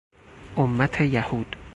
[0.55, 1.55] امت یهود